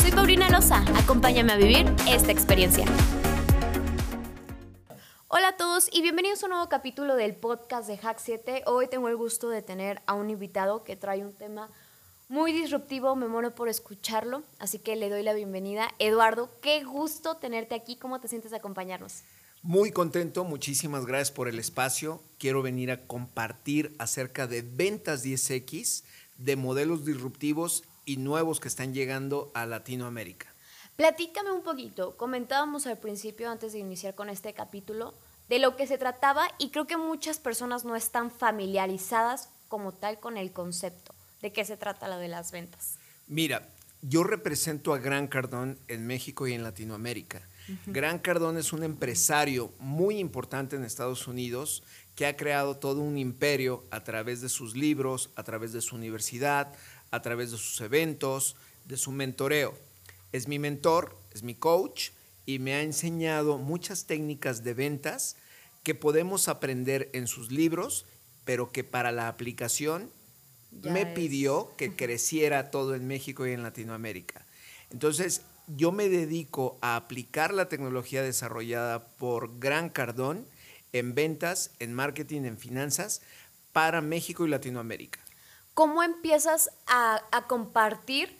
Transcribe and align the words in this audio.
Soy 0.00 0.12
Paulina 0.12 0.48
Loza, 0.48 0.82
acompáñame 0.96 1.52
a 1.52 1.56
vivir 1.56 1.84
esta 2.08 2.32
experiencia. 2.32 2.86
Hola 5.28 5.48
a 5.48 5.56
todos 5.58 5.90
y 5.92 6.00
bienvenidos 6.00 6.42
a 6.42 6.46
un 6.46 6.52
nuevo 6.52 6.70
capítulo 6.70 7.16
del 7.16 7.36
podcast 7.36 7.86
de 7.86 7.98
Hack 7.98 8.18
7. 8.18 8.62
Hoy 8.66 8.88
tengo 8.88 9.10
el 9.10 9.16
gusto 9.16 9.50
de 9.50 9.60
tener 9.60 10.00
a 10.06 10.14
un 10.14 10.30
invitado 10.30 10.84
que 10.84 10.96
trae 10.96 11.22
un 11.22 11.34
tema 11.34 11.68
muy 12.28 12.52
disruptivo, 12.52 13.14
me 13.14 13.28
muero 13.28 13.54
por 13.54 13.68
escucharlo, 13.68 14.42
así 14.58 14.78
que 14.78 14.96
le 14.96 15.10
doy 15.10 15.22
la 15.22 15.34
bienvenida. 15.34 15.90
Eduardo, 15.98 16.48
qué 16.62 16.82
gusto 16.82 17.36
tenerte 17.36 17.74
aquí, 17.74 17.96
¿cómo 17.96 18.20
te 18.20 18.28
sientes 18.28 18.52
de 18.52 18.56
acompañarnos? 18.56 19.22
Muy 19.62 19.90
contento, 19.90 20.44
muchísimas 20.44 21.04
gracias 21.04 21.30
por 21.30 21.46
el 21.46 21.58
espacio. 21.58 22.22
Quiero 22.38 22.62
venir 22.62 22.90
a 22.90 23.06
compartir 23.06 23.94
acerca 23.98 24.46
de 24.46 24.62
ventas 24.62 25.22
10X, 25.26 26.04
de 26.38 26.56
modelos 26.56 27.04
disruptivos 27.04 27.84
y 28.04 28.16
nuevos 28.16 28.60
que 28.60 28.68
están 28.68 28.94
llegando 28.94 29.50
a 29.54 29.66
Latinoamérica. 29.66 30.46
Platícame 30.96 31.50
un 31.50 31.62
poquito, 31.62 32.16
comentábamos 32.16 32.86
al 32.86 32.98
principio, 32.98 33.50
antes 33.50 33.72
de 33.72 33.78
iniciar 33.78 34.14
con 34.14 34.28
este 34.28 34.52
capítulo, 34.52 35.14
de 35.48 35.58
lo 35.58 35.74
que 35.74 35.86
se 35.86 35.98
trataba 35.98 36.46
y 36.58 36.70
creo 36.70 36.86
que 36.86 36.96
muchas 36.96 37.38
personas 37.38 37.84
no 37.84 37.96
están 37.96 38.30
familiarizadas 38.30 39.48
como 39.68 39.92
tal 39.92 40.20
con 40.20 40.36
el 40.36 40.52
concepto. 40.52 41.14
¿De 41.42 41.52
qué 41.52 41.64
se 41.64 41.76
trata 41.76 42.06
lo 42.06 42.18
de 42.18 42.28
las 42.28 42.52
ventas? 42.52 42.98
Mira, 43.26 43.66
yo 44.02 44.24
represento 44.24 44.92
a 44.92 44.98
Gran 44.98 45.26
Cardón 45.26 45.78
en 45.88 46.06
México 46.06 46.46
y 46.46 46.52
en 46.52 46.62
Latinoamérica. 46.62 47.42
Gran 47.86 48.18
Cardón 48.18 48.58
es 48.58 48.72
un 48.72 48.82
empresario 48.82 49.72
muy 49.78 50.18
importante 50.18 50.76
en 50.76 50.84
Estados 50.84 51.28
Unidos 51.28 51.82
que 52.16 52.26
ha 52.26 52.36
creado 52.36 52.76
todo 52.76 53.00
un 53.00 53.16
imperio 53.16 53.84
a 53.90 54.02
través 54.02 54.40
de 54.40 54.48
sus 54.48 54.76
libros, 54.76 55.30
a 55.36 55.44
través 55.44 55.72
de 55.72 55.80
su 55.80 55.94
universidad, 55.96 56.72
a 57.10 57.22
través 57.22 57.50
de 57.50 57.58
sus 57.58 57.80
eventos, 57.80 58.56
de 58.84 58.96
su 58.96 59.12
mentoreo 59.12 59.74
es 60.32 60.48
mi 60.48 60.58
mentor, 60.58 61.16
es 61.32 61.42
mi 61.42 61.54
coach 61.54 62.10
y 62.46 62.58
me 62.58 62.74
ha 62.74 62.82
enseñado 62.82 63.58
muchas 63.58 64.06
técnicas 64.06 64.62
de 64.64 64.74
ventas 64.74 65.36
que 65.82 65.94
podemos 65.94 66.48
aprender 66.48 67.10
en 67.12 67.26
sus 67.26 67.50
libros, 67.50 68.06
pero 68.44 68.70
que 68.70 68.84
para 68.84 69.12
la 69.12 69.28
aplicación 69.28 70.10
me 70.82 71.04
pidió 71.04 71.74
que 71.76 71.96
creciera 71.96 72.70
todo 72.70 72.94
en 72.94 73.06
México 73.06 73.46
y 73.46 73.52
en 73.52 73.62
Latinoamérica. 73.62 74.46
Entonces, 74.90 75.42
yo 75.66 75.90
me 75.90 76.08
dedico 76.08 76.78
a 76.80 76.96
aplicar 76.96 77.52
la 77.52 77.68
tecnología 77.68 78.22
desarrollada 78.22 79.04
por 79.04 79.58
Gran 79.58 79.88
Cardón 79.88 80.46
en 80.92 81.14
ventas, 81.14 81.72
en 81.78 81.92
marketing, 81.92 82.42
en 82.42 82.58
finanzas 82.58 83.20
para 83.72 84.00
México 84.00 84.46
y 84.46 84.50
Latinoamérica. 84.50 85.20
¿Cómo 85.80 86.02
empiezas 86.02 86.70
a, 86.86 87.22
a 87.32 87.46
compartir 87.46 88.38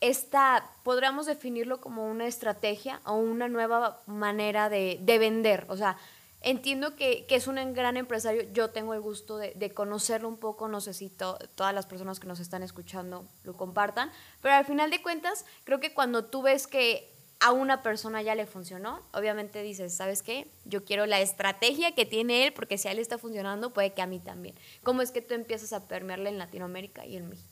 esta, 0.00 0.68
podríamos 0.82 1.26
definirlo 1.26 1.80
como 1.80 2.04
una 2.10 2.26
estrategia 2.26 3.00
o 3.04 3.14
una 3.14 3.46
nueva 3.46 4.02
manera 4.06 4.68
de, 4.68 4.98
vender. 5.06 5.66
O 5.68 5.76
sea, 5.76 5.96
entiendo 6.40 6.96
que, 6.96 7.26
es 7.28 7.46
un 7.46 7.74
gran 7.74 7.96
empresario, 7.96 8.42
yo 8.52 8.70
tengo 8.70 8.92
el 8.92 9.00
gusto 9.00 9.36
de, 9.36 9.72
conocerlo 9.72 10.26
un 10.26 10.36
poco, 10.36 10.66
no 10.66 10.80
sé 10.80 10.94
si 10.94 11.10
todas 11.10 11.72
las 11.72 11.86
personas 11.86 12.18
que 12.18 12.26
nos 12.26 12.40
están 12.40 12.64
escuchando 12.64 13.24
lo 13.44 13.56
compartan, 13.56 14.10
pero 14.42 14.56
al 14.56 14.64
final 14.64 14.90
de 14.90 15.00
cuentas, 15.00 15.44
creo 15.62 15.78
que 15.78 15.94
cuando 15.94 16.24
tú 16.24 16.42
ves 16.42 16.66
que 16.66 17.17
a 17.40 17.52
una 17.52 17.82
persona 17.82 18.20
ya 18.22 18.34
le 18.34 18.46
funcionó, 18.46 19.00
obviamente 19.12 19.62
dices, 19.62 19.94
¿sabes 19.94 20.22
qué? 20.22 20.48
Yo 20.64 20.84
quiero 20.84 21.06
la 21.06 21.20
estrategia 21.20 21.94
que 21.94 22.04
tiene 22.04 22.46
él, 22.46 22.52
porque 22.52 22.78
si 22.78 22.88
a 22.88 22.92
él 22.92 22.98
está 22.98 23.18
funcionando, 23.18 23.72
puede 23.72 23.92
que 23.92 24.02
a 24.02 24.06
mí 24.06 24.18
también. 24.18 24.56
¿Cómo 24.82 25.02
es 25.02 25.12
que 25.12 25.22
tú 25.22 25.34
empiezas 25.34 25.72
a 25.72 25.86
permearle 25.86 26.30
en 26.30 26.38
Latinoamérica 26.38 27.06
y 27.06 27.16
en 27.16 27.28
México? 27.28 27.48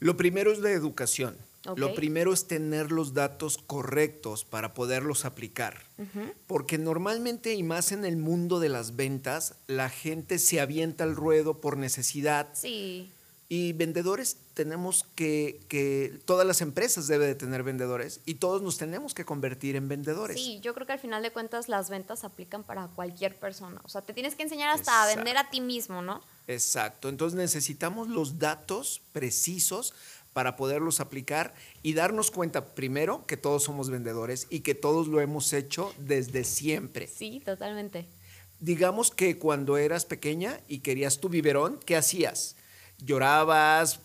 Lo 0.00 0.16
primero 0.16 0.52
es 0.52 0.58
la 0.58 0.70
educación. 0.70 1.36
Lo 1.76 1.94
primero 1.94 2.32
es 2.32 2.48
tener 2.48 2.90
los 2.90 3.14
datos 3.14 3.56
correctos 3.56 4.44
para 4.44 4.74
poderlos 4.74 5.24
aplicar. 5.24 5.80
Porque 6.48 6.76
normalmente, 6.76 7.54
y 7.54 7.62
más 7.62 7.92
en 7.92 8.04
el 8.04 8.16
mundo 8.16 8.58
de 8.58 8.68
las 8.68 8.96
ventas, 8.96 9.54
la 9.68 9.88
gente 9.88 10.40
se 10.40 10.60
avienta 10.60 11.04
al 11.04 11.14
ruedo 11.14 11.60
por 11.60 11.76
necesidad. 11.76 12.48
Sí. 12.52 13.12
Y 13.48 13.74
vendedores 13.74 14.38
tenemos 14.54 15.04
que, 15.14 15.60
que, 15.68 16.20
todas 16.24 16.46
las 16.46 16.60
empresas 16.60 17.06
deben 17.06 17.28
de 17.28 17.34
tener 17.34 17.62
vendedores 17.62 18.20
y 18.26 18.34
todos 18.34 18.62
nos 18.62 18.78
tenemos 18.78 19.14
que 19.14 19.24
convertir 19.24 19.76
en 19.76 19.88
vendedores. 19.88 20.36
Sí, 20.36 20.60
yo 20.60 20.74
creo 20.74 20.86
que 20.86 20.92
al 20.92 20.98
final 20.98 21.22
de 21.22 21.30
cuentas 21.30 21.68
las 21.68 21.90
ventas 21.90 22.24
aplican 22.24 22.62
para 22.62 22.88
cualquier 22.88 23.34
persona. 23.36 23.80
O 23.84 23.88
sea, 23.88 24.02
te 24.02 24.12
tienes 24.12 24.34
que 24.34 24.42
enseñar 24.42 24.70
hasta 24.70 25.02
a 25.02 25.14
vender 25.14 25.36
a 25.36 25.50
ti 25.50 25.60
mismo, 25.60 26.02
¿no? 26.02 26.20
Exacto. 26.46 27.08
Entonces 27.08 27.36
necesitamos 27.36 28.08
los 28.08 28.38
datos 28.38 29.00
precisos 29.12 29.94
para 30.32 30.56
poderlos 30.56 31.00
aplicar 31.00 31.54
y 31.82 31.94
darnos 31.94 32.30
cuenta 32.30 32.74
primero 32.74 33.26
que 33.26 33.36
todos 33.36 33.64
somos 33.64 33.90
vendedores 33.90 34.46
y 34.50 34.60
que 34.60 34.74
todos 34.74 35.08
lo 35.08 35.20
hemos 35.20 35.52
hecho 35.52 35.92
desde 35.98 36.44
siempre. 36.44 37.06
Sí, 37.06 37.42
totalmente. 37.44 38.06
Digamos 38.60 39.10
que 39.10 39.38
cuando 39.38 39.76
eras 39.76 40.04
pequeña 40.04 40.60
y 40.68 40.78
querías 40.78 41.18
tu 41.18 41.28
biberón, 41.28 41.80
¿qué 41.84 41.96
hacías? 41.96 42.56
Llorabas, 42.98 44.00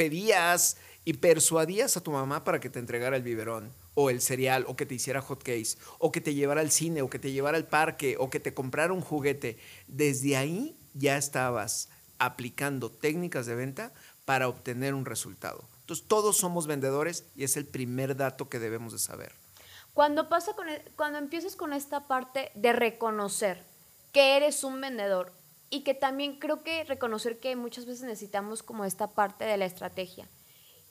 pedías 0.00 0.78
y 1.04 1.12
persuadías 1.12 1.94
a 1.98 2.00
tu 2.00 2.10
mamá 2.10 2.42
para 2.42 2.58
que 2.58 2.70
te 2.70 2.78
entregara 2.78 3.16
el 3.16 3.22
biberón 3.22 3.70
o 3.94 4.08
el 4.08 4.22
cereal 4.22 4.64
o 4.66 4.74
que 4.74 4.86
te 4.86 4.94
hiciera 4.94 5.20
hot 5.20 5.42
case 5.42 5.76
o 5.98 6.10
que 6.10 6.22
te 6.22 6.32
llevara 6.32 6.62
al 6.62 6.70
cine 6.70 7.02
o 7.02 7.10
que 7.10 7.18
te 7.18 7.32
llevara 7.32 7.58
al 7.58 7.66
parque 7.66 8.16
o 8.18 8.30
que 8.30 8.40
te 8.40 8.54
comprara 8.54 8.94
un 8.94 9.02
juguete. 9.02 9.58
Desde 9.88 10.38
ahí 10.38 10.74
ya 10.94 11.18
estabas 11.18 11.90
aplicando 12.18 12.90
técnicas 12.90 13.44
de 13.44 13.56
venta 13.56 13.92
para 14.24 14.48
obtener 14.48 14.94
un 14.94 15.04
resultado. 15.04 15.68
Entonces, 15.80 16.06
todos 16.08 16.38
somos 16.38 16.66
vendedores 16.66 17.26
y 17.36 17.44
es 17.44 17.58
el 17.58 17.66
primer 17.66 18.16
dato 18.16 18.48
que 18.48 18.58
debemos 18.58 18.94
de 18.94 19.00
saber. 19.00 19.32
Cuando, 19.92 20.30
pasa 20.30 20.54
con 20.54 20.66
cuando 20.96 21.18
empieces 21.18 21.56
con 21.56 21.74
esta 21.74 22.06
parte 22.06 22.52
de 22.54 22.72
reconocer 22.72 23.62
que 24.12 24.38
eres 24.38 24.64
un 24.64 24.80
vendedor 24.80 25.30
y 25.70 25.82
que 25.82 25.94
también 25.94 26.38
creo 26.38 26.62
que 26.62 26.84
reconocer 26.84 27.38
que 27.38 27.56
muchas 27.56 27.86
veces 27.86 28.02
necesitamos 28.02 28.62
como 28.62 28.84
esta 28.84 29.06
parte 29.06 29.44
de 29.44 29.56
la 29.56 29.64
estrategia 29.64 30.28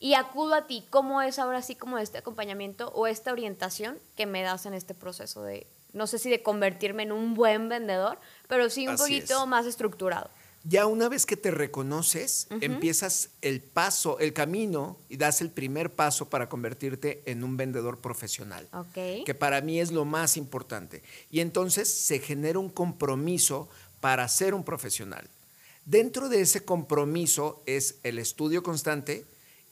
y 0.00 0.14
acudo 0.14 0.54
a 0.54 0.66
ti, 0.66 0.82
¿cómo 0.88 1.20
es 1.20 1.38
ahora 1.38 1.60
sí 1.60 1.74
como 1.74 1.98
este 1.98 2.18
acompañamiento 2.18 2.88
o 2.94 3.06
esta 3.06 3.32
orientación 3.32 3.98
que 4.16 4.24
me 4.24 4.42
das 4.42 4.64
en 4.64 4.72
este 4.72 4.94
proceso 4.94 5.42
de, 5.42 5.66
no 5.92 6.06
sé 6.06 6.18
si 6.18 6.30
de 6.30 6.42
convertirme 6.42 7.02
en 7.02 7.12
un 7.12 7.34
buen 7.34 7.68
vendedor, 7.68 8.18
pero 8.48 8.70
sí 8.70 8.88
un 8.88 8.96
poquito 8.96 9.46
más 9.46 9.66
estructurado? 9.66 10.30
Ya 10.64 10.86
una 10.86 11.08
vez 11.08 11.24
que 11.24 11.38
te 11.38 11.50
reconoces, 11.50 12.46
empiezas 12.60 13.30
el 13.40 13.62
paso, 13.62 14.18
el 14.18 14.34
camino 14.34 14.98
y 15.08 15.16
das 15.16 15.40
el 15.40 15.50
primer 15.50 15.90
paso 15.94 16.28
para 16.28 16.50
convertirte 16.50 17.22
en 17.24 17.44
un 17.44 17.56
vendedor 17.56 17.98
profesional. 17.98 18.68
Que 18.92 19.34
para 19.34 19.62
mí 19.62 19.80
es 19.80 19.90
lo 19.90 20.04
más 20.04 20.36
importante. 20.36 21.02
Y 21.30 21.40
entonces 21.40 21.88
se 21.88 22.18
genera 22.18 22.58
un 22.58 22.68
compromiso 22.68 23.70
para 24.00 24.26
ser 24.28 24.54
un 24.54 24.64
profesional. 24.64 25.28
Dentro 25.84 26.28
de 26.28 26.40
ese 26.40 26.64
compromiso 26.64 27.62
es 27.66 27.96
el 28.02 28.18
estudio 28.18 28.62
constante 28.62 29.24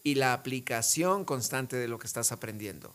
y 0.02 0.14
la 0.14 0.32
aplicación 0.32 1.24
constante 1.24 1.76
de 1.76 1.88
lo 1.88 1.98
que 1.98 2.06
estás 2.06 2.32
aprendiendo. 2.32 2.92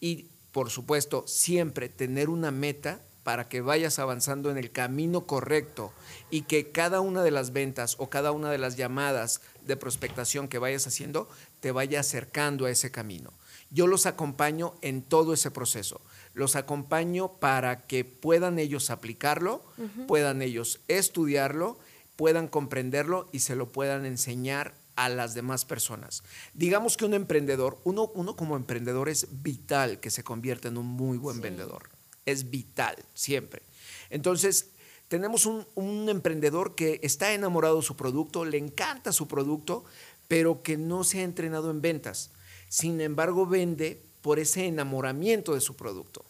Y 0.00 0.26
por 0.54 0.70
supuesto, 0.70 1.24
siempre 1.26 1.88
tener 1.88 2.28
una 2.28 2.52
meta 2.52 3.00
para 3.24 3.48
que 3.48 3.60
vayas 3.60 3.98
avanzando 3.98 4.52
en 4.52 4.56
el 4.56 4.70
camino 4.70 5.26
correcto 5.26 5.92
y 6.30 6.42
que 6.42 6.70
cada 6.70 7.00
una 7.00 7.24
de 7.24 7.32
las 7.32 7.52
ventas 7.52 7.96
o 7.98 8.08
cada 8.08 8.30
una 8.30 8.52
de 8.52 8.58
las 8.58 8.76
llamadas 8.76 9.40
de 9.66 9.76
prospectación 9.76 10.46
que 10.46 10.60
vayas 10.60 10.86
haciendo 10.86 11.28
te 11.58 11.72
vaya 11.72 11.98
acercando 11.98 12.66
a 12.66 12.70
ese 12.70 12.92
camino. 12.92 13.32
Yo 13.70 13.88
los 13.88 14.06
acompaño 14.06 14.74
en 14.80 15.02
todo 15.02 15.34
ese 15.34 15.50
proceso. 15.50 16.00
Los 16.34 16.56
acompaño 16.56 17.32
para 17.38 17.80
que 17.80 18.04
puedan 18.04 18.58
ellos 18.58 18.90
aplicarlo, 18.90 19.64
puedan 20.06 20.42
ellos 20.42 20.80
estudiarlo, 20.88 21.78
puedan 22.16 22.48
comprenderlo 22.48 23.28
y 23.32 23.40
se 23.40 23.56
lo 23.56 23.72
puedan 23.72 24.04
enseñar 24.04 24.74
a 24.96 25.08
las 25.08 25.34
demás 25.34 25.64
personas. 25.64 26.22
Digamos 26.52 26.96
que 26.96 27.04
un 27.04 27.14
emprendedor, 27.14 27.78
uno, 27.84 28.10
uno 28.14 28.36
como 28.36 28.56
emprendedor 28.56 29.08
es 29.08 29.42
vital 29.42 30.00
que 30.00 30.10
se 30.10 30.22
convierta 30.22 30.68
en 30.68 30.76
un 30.76 30.86
muy 30.86 31.18
buen 31.18 31.40
vendedor 31.40 31.88
es 32.26 32.50
vital, 32.50 32.96
siempre. 33.14 33.62
Entonces, 34.10 34.70
tenemos 35.08 35.46
un, 35.46 36.08
emprendedor 36.08 36.74
que 36.74 37.00
está 37.02 37.32
enamorado 37.32 37.76
de 37.76 37.82
su 37.82 37.96
producto, 37.96 38.44
le 38.44 38.58
encanta 38.58 39.12
su 39.12 39.28
producto, 39.28 39.84
pero 40.28 40.62
que 40.62 40.76
no 40.76 41.04
se 41.04 41.20
ha 41.20 41.22
entrenado 41.22 41.70
en 41.70 41.80
ventas. 41.80 42.30
sin 42.68 43.00
embargo 43.00 43.46
vende 43.46 44.02
por 44.24 44.38
ese 44.38 44.64
enamoramiento 44.64 45.52
de 45.52 45.60
su 45.60 45.76
producto. 45.76 46.24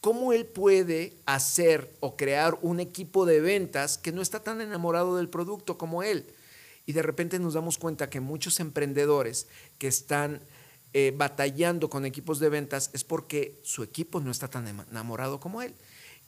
¿Cómo 0.00 0.32
él 0.32 0.44
puede 0.44 1.12
hacer 1.24 1.88
o 2.00 2.16
crear 2.16 2.58
un 2.62 2.80
equipo 2.80 3.26
de 3.26 3.40
ventas 3.40 3.96
que 3.96 4.10
no 4.10 4.22
está 4.22 4.42
tan 4.42 4.60
enamorado 4.60 5.16
del 5.16 5.28
producto 5.28 5.78
como 5.78 6.02
él? 6.02 6.26
Y 6.84 6.94
de 6.94 7.02
repente 7.02 7.38
nos 7.38 7.54
damos 7.54 7.78
cuenta 7.78 8.10
que 8.10 8.18
muchos 8.18 8.58
emprendedores 8.58 9.46
que 9.78 9.86
están 9.86 10.40
eh, 10.94 11.14
batallando 11.16 11.88
con 11.88 12.04
equipos 12.04 12.40
de 12.40 12.48
ventas 12.48 12.90
es 12.92 13.04
porque 13.04 13.60
su 13.62 13.84
equipo 13.84 14.18
no 14.18 14.32
está 14.32 14.48
tan 14.48 14.66
enamorado 14.66 15.38
como 15.38 15.62
él. 15.62 15.76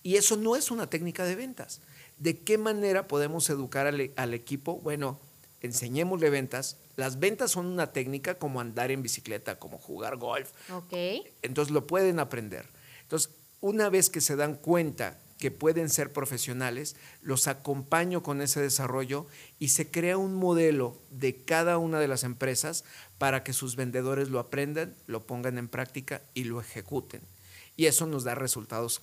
Y 0.05 0.15
eso 0.15 0.37
no 0.37 0.55
es 0.55 0.71
una 0.71 0.89
técnica 0.89 1.25
de 1.25 1.35
ventas. 1.35 1.81
¿De 2.19 2.39
qué 2.39 2.57
manera 2.57 3.09
podemos 3.09 3.51
educar 3.51 3.89
al, 3.89 4.35
equipo? 4.35 4.77
Bueno, 4.77 5.19
enseñémosle 5.61 6.31
ventas. 6.31 6.77
Las 6.97 7.19
ventas 7.19 7.53
son 7.53 7.67
una 7.67 7.93
técnica 7.93 8.35
como 8.35 8.61
andar 8.61 8.91
en 8.91 9.03
bicicleta, 9.03 9.59
como 9.59 9.79
jugar 9.79 10.17
golf. 10.17 10.51
Ok. 10.71 10.93
Entonces 11.43 11.73
lo 11.73 11.87
pueden 11.87 12.19
aprender. 12.19 12.67
Entonces, 13.03 13.31
una 13.61 13.89
vez 13.89 14.11
que 14.11 14.21
se 14.21 14.37
dan 14.37 14.55
cuenta 14.55 15.19
que 15.39 15.51
pueden 15.51 15.89
ser 15.89 16.13
profesionales, 16.13 16.97
los 17.23 17.49
acompaño 17.49 18.23
con 18.23 18.43
ese 18.43 18.61
desarrollo 18.61 19.27
y 19.59 19.69
se 19.69 19.91
crea 19.91 20.19
un 20.19 20.35
modelo 20.35 21.01
de 21.11 21.35
cada 21.45 21.79
una 21.79 21.99
de 21.99 22.09
las 22.09 22.25
empresas 22.25 22.85
para 23.17 23.43
que 23.43 23.55
sus 23.55 23.75
vendedores 23.75 24.29
lo 24.29 24.39
aprendan, 24.39 24.95
lo 25.07 25.27
pongan 25.27 25.57
en 25.57 25.69
práctica 25.69 26.21
y 26.35 26.45
lo 26.45 26.61
ejecuten. 26.61 27.23
Y 27.77 27.87
eso 27.87 28.07
nos 28.07 28.25
da 28.25 28.35
resultados 28.35 29.01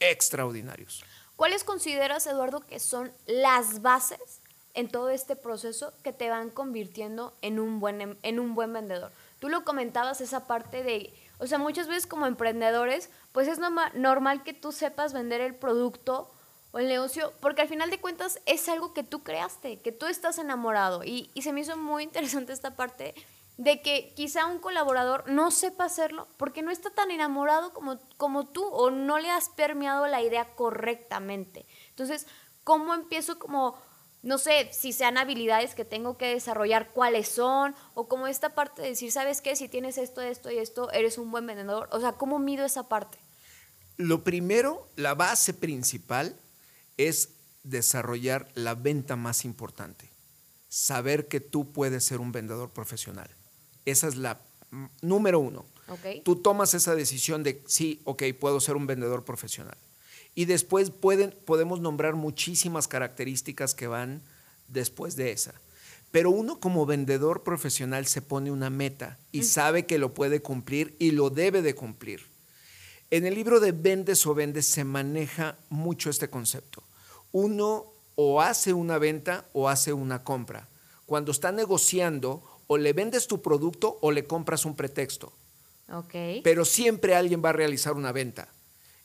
extraordinarios. 0.00 1.04
¿Cuáles 1.36 1.64
consideras, 1.64 2.26
Eduardo, 2.26 2.60
que 2.60 2.80
son 2.80 3.12
las 3.26 3.82
bases 3.82 4.40
en 4.74 4.88
todo 4.88 5.10
este 5.10 5.36
proceso 5.36 5.92
que 6.02 6.12
te 6.12 6.30
van 6.30 6.50
convirtiendo 6.50 7.34
en 7.42 7.58
un 7.58 7.80
buen, 7.80 8.00
em, 8.00 8.16
en 8.22 8.40
un 8.40 8.54
buen 8.54 8.72
vendedor? 8.72 9.10
Tú 9.40 9.48
lo 9.48 9.64
comentabas, 9.64 10.20
esa 10.20 10.46
parte 10.46 10.82
de, 10.82 11.12
o 11.38 11.46
sea, 11.46 11.58
muchas 11.58 11.86
veces 11.86 12.06
como 12.06 12.26
emprendedores, 12.26 13.10
pues 13.32 13.48
es 13.48 13.58
normal 13.58 14.42
que 14.42 14.52
tú 14.52 14.72
sepas 14.72 15.12
vender 15.12 15.40
el 15.40 15.54
producto 15.54 16.30
o 16.72 16.78
el 16.78 16.88
negocio, 16.88 17.32
porque 17.40 17.62
al 17.62 17.68
final 17.68 17.90
de 17.90 18.00
cuentas 18.00 18.40
es 18.46 18.68
algo 18.68 18.92
que 18.94 19.04
tú 19.04 19.22
creaste, 19.22 19.78
que 19.80 19.92
tú 19.92 20.06
estás 20.06 20.38
enamorado. 20.38 21.04
Y, 21.04 21.30
y 21.34 21.42
se 21.42 21.52
me 21.52 21.60
hizo 21.60 21.76
muy 21.76 22.02
interesante 22.02 22.52
esta 22.52 22.74
parte 22.74 23.14
de 23.56 23.80
que 23.82 24.12
quizá 24.16 24.46
un 24.46 24.58
colaborador 24.58 25.28
no 25.28 25.50
sepa 25.50 25.84
hacerlo 25.84 26.26
porque 26.36 26.62
no 26.62 26.70
está 26.70 26.90
tan 26.90 27.10
enamorado 27.10 27.72
como, 27.72 27.98
como 28.16 28.48
tú 28.48 28.64
o 28.64 28.90
no 28.90 29.18
le 29.18 29.30
has 29.30 29.48
permeado 29.50 30.06
la 30.08 30.22
idea 30.22 30.44
correctamente. 30.56 31.64
Entonces, 31.90 32.26
¿cómo 32.64 32.94
empiezo 32.94 33.38
como, 33.38 33.78
no 34.24 34.38
sé, 34.38 34.70
si 34.72 34.92
sean 34.94 35.18
habilidades 35.18 35.74
que 35.74 35.84
tengo 35.84 36.16
que 36.16 36.26
desarrollar, 36.26 36.90
cuáles 36.92 37.28
son, 37.28 37.74
o 37.92 38.08
como 38.08 38.26
esta 38.26 38.54
parte 38.54 38.80
de 38.80 38.88
decir, 38.88 39.12
¿sabes 39.12 39.42
qué? 39.42 39.54
Si 39.54 39.68
tienes 39.68 39.98
esto, 39.98 40.22
esto 40.22 40.50
y 40.50 40.56
esto, 40.56 40.90
eres 40.92 41.18
un 41.18 41.30
buen 41.30 41.46
vendedor. 41.46 41.88
O 41.92 42.00
sea, 42.00 42.12
¿cómo 42.12 42.38
mido 42.38 42.64
esa 42.64 42.88
parte? 42.88 43.18
Lo 43.98 44.24
primero, 44.24 44.88
la 44.96 45.14
base 45.14 45.52
principal 45.52 46.34
es 46.96 47.28
desarrollar 47.64 48.48
la 48.54 48.74
venta 48.74 49.14
más 49.14 49.44
importante. 49.44 50.08
Saber 50.70 51.28
que 51.28 51.40
tú 51.40 51.70
puedes 51.70 52.02
ser 52.02 52.20
un 52.20 52.32
vendedor 52.32 52.70
profesional. 52.70 53.28
Esa 53.84 54.08
es 54.08 54.16
la 54.16 54.40
número 55.02 55.38
uno. 55.38 55.66
Tú 56.24 56.36
tomas 56.36 56.72
esa 56.72 56.94
decisión 56.94 57.42
de, 57.42 57.62
sí, 57.66 58.00
ok, 58.04 58.22
puedo 58.40 58.58
ser 58.58 58.74
un 58.76 58.86
vendedor 58.86 59.22
profesional. 59.22 59.76
Y 60.34 60.46
después 60.46 60.90
pueden, 60.90 61.34
podemos 61.44 61.80
nombrar 61.80 62.14
muchísimas 62.14 62.88
características 62.88 63.74
que 63.74 63.86
van 63.86 64.22
después 64.68 65.16
de 65.16 65.32
esa. 65.32 65.54
Pero 66.10 66.30
uno 66.30 66.60
como 66.60 66.86
vendedor 66.86 67.42
profesional 67.42 68.06
se 68.06 68.22
pone 68.22 68.50
una 68.50 68.70
meta 68.70 69.18
y 69.32 69.42
sabe 69.42 69.84
que 69.86 69.98
lo 69.98 70.14
puede 70.14 70.40
cumplir 70.40 70.94
y 70.98 71.10
lo 71.10 71.30
debe 71.30 71.60
de 71.60 71.74
cumplir. 71.74 72.22
En 73.10 73.26
el 73.26 73.34
libro 73.34 73.60
de 73.60 73.72
Vendes 73.72 74.26
o 74.26 74.34
Vendes 74.34 74.66
se 74.66 74.84
maneja 74.84 75.56
mucho 75.68 76.10
este 76.10 76.30
concepto. 76.30 76.82
Uno 77.32 77.86
o 78.14 78.40
hace 78.40 78.72
una 78.72 78.98
venta 78.98 79.44
o 79.52 79.68
hace 79.68 79.92
una 79.92 80.22
compra. 80.22 80.68
Cuando 81.06 81.32
está 81.32 81.52
negociando 81.52 82.42
o 82.66 82.76
le 82.76 82.92
vendes 82.92 83.26
tu 83.26 83.42
producto 83.42 83.98
o 84.00 84.10
le 84.10 84.24
compras 84.24 84.64
un 84.64 84.74
pretexto. 84.74 85.32
Okay. 85.92 86.40
Pero 86.42 86.64
siempre 86.64 87.14
alguien 87.14 87.42
va 87.44 87.50
a 87.50 87.52
realizar 87.52 87.94
una 87.94 88.12
venta. 88.12 88.48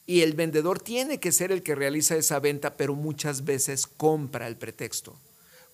Y 0.10 0.24
el 0.24 0.34
vendedor 0.34 0.82
tiene 0.82 1.20
que 1.20 1.32
ser 1.32 1.52
el 1.52 1.62
que 1.62 1.76
realiza 1.76 2.16
esa 2.16 2.40
venta, 2.40 2.76
pero 2.78 2.96
muchas 2.96 3.46
veces 3.46 3.86
compra 3.86 4.48
el 4.48 4.58
pretexto. 4.58 5.16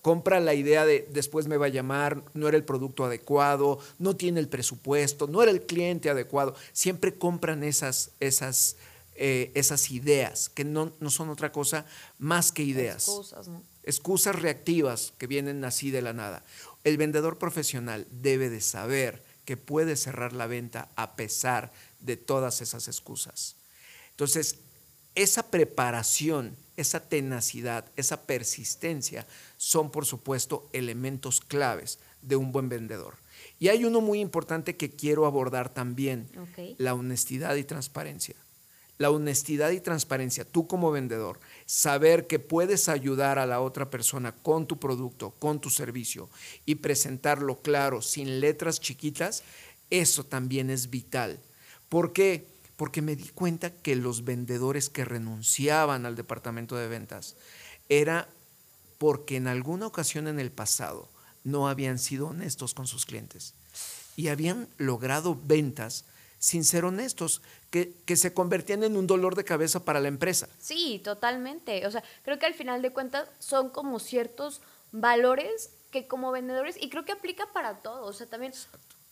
Compra 0.02 0.40
la 0.40 0.52
idea 0.52 0.84
de 0.84 1.08
después 1.10 1.46
me 1.46 1.56
va 1.56 1.64
a 1.64 1.70
llamar, 1.70 2.22
no 2.34 2.46
era 2.46 2.58
el 2.58 2.62
producto 2.62 3.06
adecuado, 3.06 3.78
no 3.98 4.14
tiene 4.14 4.40
el 4.40 4.48
presupuesto, 4.50 5.26
no 5.26 5.42
era 5.42 5.50
el 5.50 5.62
cliente 5.62 6.10
adecuado. 6.10 6.54
Siempre 6.74 7.14
compran 7.14 7.64
esas, 7.64 8.10
esas, 8.20 8.76
eh, 9.14 9.52
esas 9.54 9.90
ideas, 9.90 10.50
que 10.50 10.66
no, 10.66 10.92
no 11.00 11.08
son 11.08 11.30
otra 11.30 11.50
cosa 11.50 11.86
más 12.18 12.52
que 12.52 12.62
ideas. 12.62 13.08
Excusas, 13.08 13.48
¿no? 13.48 13.62
Excusas 13.84 14.36
reactivas 14.36 15.14
que 15.16 15.26
vienen 15.26 15.64
así 15.64 15.90
de 15.90 16.02
la 16.02 16.12
nada. 16.12 16.44
El 16.84 16.98
vendedor 16.98 17.38
profesional 17.38 18.06
debe 18.10 18.50
de 18.50 18.60
saber 18.60 19.24
que 19.46 19.56
puede 19.56 19.96
cerrar 19.96 20.34
la 20.34 20.46
venta 20.46 20.90
a 20.94 21.16
pesar 21.16 21.72
de 22.00 22.18
todas 22.18 22.60
esas 22.60 22.86
excusas. 22.86 23.56
Entonces, 24.16 24.56
esa 25.14 25.50
preparación, 25.50 26.56
esa 26.78 27.00
tenacidad, 27.00 27.84
esa 27.96 28.22
persistencia 28.22 29.26
son, 29.58 29.90
por 29.90 30.06
supuesto, 30.06 30.68
elementos 30.72 31.42
claves 31.42 31.98
de 32.22 32.36
un 32.36 32.50
buen 32.50 32.70
vendedor. 32.70 33.14
Y 33.58 33.68
hay 33.68 33.84
uno 33.84 34.00
muy 34.00 34.20
importante 34.20 34.76
que 34.76 34.90
quiero 34.90 35.26
abordar 35.26 35.72
también, 35.72 36.28
la 36.78 36.94
honestidad 36.94 37.56
y 37.56 37.64
transparencia 37.64 38.36
la 38.98 39.10
honestidad 39.10 39.70
y 39.70 39.80
transparencia, 39.80 40.44
tú 40.44 40.66
como 40.66 40.90
vendedor, 40.90 41.38
saber 41.66 42.26
que 42.26 42.38
puedes 42.38 42.88
ayudar 42.88 43.38
a 43.38 43.46
la 43.46 43.60
otra 43.60 43.90
persona 43.90 44.32
con 44.32 44.66
tu 44.66 44.78
producto, 44.78 45.32
con 45.38 45.60
tu 45.60 45.70
servicio 45.70 46.30
y 46.64 46.76
presentarlo 46.76 47.60
claro, 47.60 48.00
sin 48.00 48.40
letras 48.40 48.80
chiquitas, 48.80 49.42
eso 49.90 50.24
también 50.24 50.70
es 50.70 50.90
vital. 50.90 51.38
¿Por 51.88 52.12
qué? 52.12 52.46
Porque 52.76 53.02
me 53.02 53.16
di 53.16 53.28
cuenta 53.28 53.70
que 53.70 53.96
los 53.96 54.24
vendedores 54.24 54.90
que 54.90 55.04
renunciaban 55.04 56.06
al 56.06 56.16
departamento 56.16 56.76
de 56.76 56.88
ventas 56.88 57.36
era 57.88 58.28
porque 58.98 59.36
en 59.36 59.48
alguna 59.48 59.86
ocasión 59.86 60.28
en 60.28 60.38
el 60.38 60.50
pasado 60.50 61.08
no 61.44 61.68
habían 61.68 61.98
sido 61.98 62.28
honestos 62.28 62.74
con 62.74 62.86
sus 62.86 63.06
clientes 63.06 63.54
y 64.16 64.28
habían 64.28 64.68
logrado 64.78 65.38
ventas 65.44 66.04
sin 66.38 66.64
ser 66.64 66.84
honestos, 66.84 67.42
que, 67.70 67.92
que, 68.04 68.14
se 68.16 68.34
convertían 68.34 68.84
en 68.84 68.96
un 68.96 69.06
dolor 69.06 69.34
de 69.34 69.44
cabeza 69.44 69.84
para 69.84 70.00
la 70.00 70.08
empresa. 70.08 70.48
Sí, 70.60 71.00
totalmente. 71.02 71.86
O 71.86 71.90
sea, 71.90 72.04
creo 72.24 72.38
que 72.38 72.46
al 72.46 72.54
final 72.54 72.82
de 72.82 72.90
cuentas 72.92 73.28
son 73.38 73.70
como 73.70 73.98
ciertos 73.98 74.60
valores 74.92 75.70
que 75.90 76.06
como 76.06 76.30
vendedores, 76.30 76.76
y 76.80 76.90
creo 76.90 77.04
que 77.04 77.12
aplica 77.12 77.46
para 77.52 77.78
todo, 77.78 78.04
o 78.06 78.12
sea, 78.12 78.26
también 78.26 78.52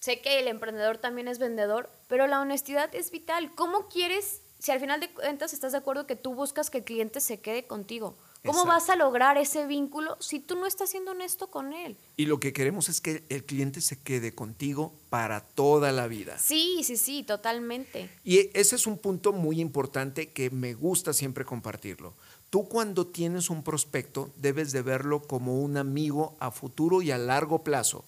sé 0.05 0.21
que 0.21 0.39
el 0.39 0.49
emprendedor 0.49 0.99
también 0.99 1.29
es 1.29 1.39
vendedor, 1.39 1.89
pero 2.09 2.27
la 2.27 2.43
honestidad 2.43 2.95
es 2.95 3.11
vital. 3.11 3.51
¿Cómo 3.55 3.89
quieres, 3.89 4.43
si 4.59 4.71
al 4.71 4.79
final 4.79 5.01
de 5.01 5.11
cuentas 5.11 5.55
estás 5.55 5.73
de 5.73 5.79
acuerdo 5.79 6.07
que 6.07 6.15
tú 6.15 6.35
buscas 6.35 6.69
que 6.69 6.79
el 6.79 6.85
cliente 6.85 7.21
se 7.21 7.41
quede 7.41 7.67
contigo? 7.67 8.15
¿Cómo 8.45 8.67
vas 8.67 8.91
a 8.91 8.97
lograr 8.97 9.39
ese 9.39 9.67
vínculo 9.67 10.19
si 10.21 10.41
tú 10.41 10.57
no 10.57 10.67
estás 10.67 10.91
siendo 10.91 11.13
honesto 11.13 11.47
con 11.47 11.73
él? 11.73 11.97
Y 12.19 12.27
lo 12.27 12.39
que 12.39 12.53
queremos 12.53 12.91
es 12.91 13.01
que 13.01 13.25
el 13.31 13.45
cliente 13.45 13.81
se 13.81 13.99
quede 13.99 14.35
contigo 14.35 14.93
para 15.09 15.41
toda 15.41 15.91
la 15.91 16.07
vida. 16.07 16.37
Sí, 16.39 16.83
sí, 16.85 16.99
sí, 16.99 17.23
totalmente. 17.23 18.11
Y 18.25 18.51
ese 18.53 18.77
es 18.77 18.87
un 18.87 18.99
punto 18.99 19.33
muy 19.33 19.59
importante 19.59 20.29
que 20.29 20.51
me 20.51 20.75
gusta 20.75 21.15
siempre 21.15 21.47
compartirlo. 21.47 22.13
Tú 22.51 22.69
cuando 22.69 23.07
tienes 23.07 23.49
un 23.49 23.65
prospecto 23.65 24.29
debes 24.37 24.73
de 24.73 24.83
verlo 24.83 25.23
como 25.23 25.61
un 25.61 25.79
amigo 25.79 26.37
a 26.41 26.51
futuro 26.51 27.01
y 27.01 27.11
a 27.11 27.17
largo 27.17 27.65
plazo. 27.65 28.05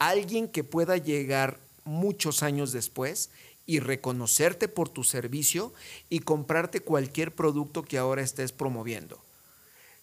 Alguien 0.00 0.48
que 0.48 0.64
pueda 0.64 0.96
llegar 0.96 1.60
muchos 1.84 2.42
años 2.42 2.72
después 2.72 3.30
y 3.66 3.78
reconocerte 3.78 4.66
por 4.66 4.88
tu 4.88 5.04
servicio 5.04 5.72
y 6.08 6.18
comprarte 6.18 6.80
cualquier 6.80 7.32
producto 7.32 7.84
que 7.84 7.98
ahora 7.98 8.22
estés 8.22 8.50
promoviendo 8.50 9.22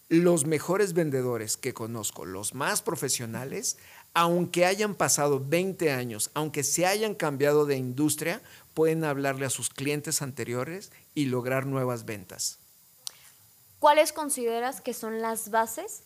los 0.10 0.46
mejores 0.46 0.94
vendedores 0.94 1.58
que 1.58 1.74
conozco, 1.74 2.25
los 2.25 2.54
más 2.54 2.82
profesionales, 2.82 3.77
aunque 4.13 4.66
hayan 4.66 4.96
pasado 4.96 5.44
20 5.46 5.92
años, 5.92 6.32
aunque 6.34 6.63
se 6.63 6.86
hayan 6.86 7.13
cambiado 7.13 7.66
de 7.66 7.75
industria, 7.75 8.42
pueden 8.74 9.04
hablarle 9.04 9.46
a 9.46 9.50
sus 9.50 9.70
clientes 9.70 10.22
anteriores 10.22 10.92
y 11.13 11.25
lograr 11.25 11.66
nuevas 11.66 12.06
ventas. 12.06 12.58
¿Cuáles 13.80 14.13
consideras 14.13 14.82
que 14.82 14.94
son 14.94 15.22
las 15.22 15.51
bases 15.51 16.04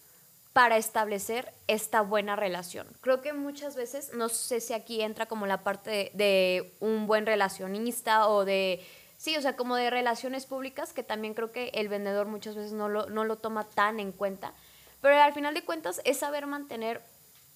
para 0.54 0.78
establecer 0.78 1.54
esta 1.68 2.02
buena 2.02 2.36
relación? 2.36 2.88
Creo 3.02 3.22
que 3.22 3.34
muchas 3.34 3.76
veces, 3.76 4.14
no 4.14 4.30
sé 4.30 4.60
si 4.62 4.74
aquí 4.74 5.02
entra 5.02 5.26
como 5.26 5.46
la 5.46 5.64
parte 5.64 6.12
de, 6.14 6.74
un 6.80 7.08
buen 7.08 7.26
relacionista 7.26 8.28
o 8.28 8.46
de 8.46 8.86
Sí, 9.22 9.38
o 9.38 9.42
sea, 9.44 9.56
como 9.56 9.76
de 9.76 9.92
relaciones 9.92 10.48
públicas, 10.48 10.94
que 10.94 11.04
también 11.04 11.36
creo 11.36 11.52
que 11.52 11.70
el 11.76 11.90
vendedor 11.90 12.26
muchas 12.26 12.56
veces 12.56 12.72
no 12.72 12.90
lo, 12.90 13.06
no 13.06 13.24
lo 13.24 13.36
toma 13.36 13.66
tan 13.66 14.00
en 14.00 14.12
cuenta. 14.12 14.52
Pero 15.00 15.16
al 15.22 15.32
final 15.32 15.54
de 15.54 15.64
cuentas 15.64 16.02
es 16.06 16.18
saber 16.18 16.48
mantener 16.48 17.04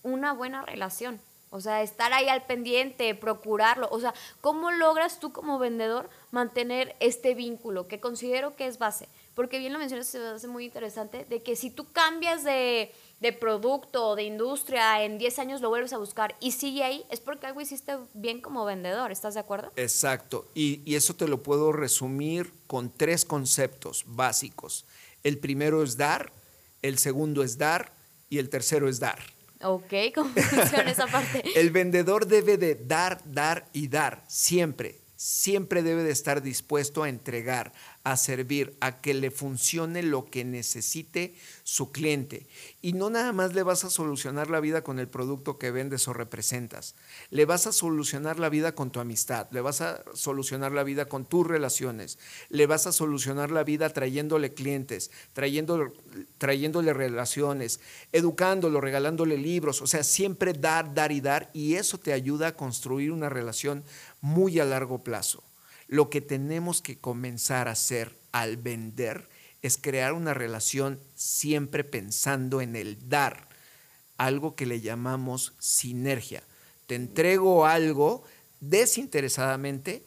una 0.03 0.31
buena 0.31 0.61
relación. 0.61 1.19
O 1.49 1.61
sea, 1.61 1.81
estar 1.81 2.13
ahí 2.13 2.27
al 2.27 2.43
pendiente, 2.43 3.15
procurarlo. 3.15 3.87
O 3.89 3.99
sea, 3.99 4.13
¿cómo 4.41 4.71
logras 4.71 5.19
tú 5.19 5.31
como 5.31 5.57
vendedor 5.57 6.09
mantener 6.29 6.95
este 6.99 7.33
vínculo 7.33 7.87
que 7.87 7.99
considero 7.99 8.55
que 8.55 8.67
es 8.67 8.77
base? 8.77 9.07
Porque 9.35 9.59
bien 9.59 9.73
lo 9.73 9.79
mencionas, 9.79 10.07
se 10.07 10.17
me 10.17 10.25
hace 10.27 10.47
muy 10.47 10.65
interesante, 10.65 11.25
de 11.25 11.43
que 11.43 11.55
si 11.55 11.69
tú 11.69 11.91
cambias 11.91 12.43
de, 12.43 12.91
de 13.19 13.33
producto 13.33 14.07
o 14.09 14.15
de 14.15 14.23
industria, 14.23 15.03
en 15.03 15.17
10 15.17 15.39
años 15.39 15.61
lo 15.61 15.69
vuelves 15.69 15.93
a 15.93 15.97
buscar 15.97 16.35
y 16.39 16.53
sigue 16.53 16.83
ahí, 16.83 17.05
es 17.09 17.19
porque 17.19 17.45
algo 17.45 17.61
hiciste 17.61 17.97
bien 18.13 18.41
como 18.41 18.65
vendedor, 18.65 19.11
¿estás 19.11 19.33
de 19.33 19.41
acuerdo? 19.41 19.71
Exacto, 19.75 20.47
y, 20.55 20.81
y 20.89 20.95
eso 20.95 21.15
te 21.15 21.27
lo 21.27 21.43
puedo 21.43 21.71
resumir 21.71 22.51
con 22.65 22.89
tres 22.89 23.25
conceptos 23.25 24.05
básicos. 24.07 24.85
El 25.23 25.37
primero 25.37 25.83
es 25.83 25.97
dar, 25.97 26.31
el 26.81 26.97
segundo 26.97 27.43
es 27.43 27.57
dar 27.57 27.91
y 28.29 28.37
el 28.37 28.49
tercero 28.49 28.87
es 28.87 28.99
dar. 28.99 29.19
Ok, 29.61 29.93
¿cómo 30.15 30.29
funciona 30.29 30.91
esa 30.91 31.07
parte? 31.07 31.43
el 31.59 31.71
vendedor 31.71 32.27
debe 32.27 32.57
de 32.57 32.75
dar, 32.75 33.21
dar 33.25 33.67
y 33.73 33.87
dar, 33.87 34.23
siempre, 34.27 34.99
siempre 35.15 35.83
debe 35.83 36.03
de 36.03 36.11
estar 36.11 36.41
dispuesto 36.41 37.03
a 37.03 37.09
entregar, 37.09 37.73
a 38.05 38.17
servir, 38.17 38.77
a 38.81 39.01
que 39.01 39.15
le 39.15 39.31
funcione 39.31 40.03
lo 40.03 40.29
que 40.29 40.45
necesite 40.45 41.33
su 41.63 41.91
cliente. 41.91 42.45
Y 42.83 42.93
no 42.93 43.09
nada 43.09 43.33
más 43.33 43.55
le 43.55 43.63
vas 43.63 43.83
a 43.83 43.89
solucionar 43.89 44.51
la 44.51 44.59
vida 44.59 44.83
con 44.83 44.99
el 44.99 45.07
producto 45.07 45.57
que 45.57 45.71
vendes 45.71 46.07
o 46.07 46.13
representas, 46.13 46.93
le 47.31 47.45
vas 47.45 47.65
a 47.65 47.71
solucionar 47.71 48.37
la 48.37 48.49
vida 48.49 48.75
con 48.75 48.91
tu 48.91 48.99
amistad, 48.99 49.47
le 49.49 49.59
vas 49.59 49.81
a 49.81 50.03
solucionar 50.13 50.71
la 50.71 50.83
vida 50.83 51.05
con 51.05 51.25
tus 51.25 51.47
relaciones, 51.47 52.19
le 52.49 52.67
vas 52.67 52.85
a 52.85 52.91
solucionar 52.91 53.49
la 53.49 53.63
vida 53.63 53.89
trayéndole 53.89 54.53
clientes, 54.53 55.09
trayéndole, 55.33 55.91
trayéndole 56.37 56.93
relaciones, 56.93 57.79
educándolo, 58.11 58.81
regalándole 58.81 59.35
libros, 59.35 59.81
o 59.81 59.87
sea, 59.87 60.03
siempre 60.03 60.53
dar, 60.53 60.93
dar 60.93 61.11
y 61.11 61.21
dar, 61.21 61.49
y 61.53 61.73
eso 61.73 61.97
te 61.97 62.13
ayuda 62.13 62.49
a 62.49 62.55
construir 62.55 63.11
una 63.11 63.29
relación 63.29 63.83
muy 64.21 64.59
a 64.59 64.65
largo 64.65 65.03
plazo. 65.03 65.43
Lo 65.87 66.09
que 66.09 66.21
tenemos 66.21 66.81
que 66.81 66.97
comenzar 66.97 67.67
a 67.67 67.71
hacer 67.71 68.15
al 68.31 68.57
vender 68.57 69.29
es 69.61 69.77
crear 69.77 70.13
una 70.13 70.33
relación 70.33 70.99
siempre 71.15 71.83
pensando 71.83 72.61
en 72.61 72.75
el 72.75 73.09
dar, 73.09 73.47
algo 74.17 74.55
que 74.55 74.65
le 74.65 74.81
llamamos 74.81 75.53
sinergia. 75.59 76.43
Te 76.87 76.95
entrego 76.95 77.65
algo 77.65 78.23
desinteresadamente, 78.59 80.05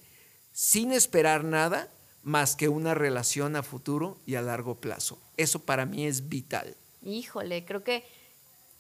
sin 0.53 0.93
esperar 0.93 1.45
nada 1.45 1.89
más 2.23 2.57
que 2.57 2.69
una 2.69 2.95
relación 2.95 3.57
a 3.57 3.63
futuro 3.63 4.19
y 4.27 4.35
a 4.35 4.43
largo 4.43 4.77
plazo. 4.77 5.19
Eso 5.37 5.61
para 5.61 5.87
mí 5.87 6.07
es 6.07 6.29
vital. 6.29 6.77
Híjole, 7.03 7.65
creo 7.65 7.85
que 7.85 8.05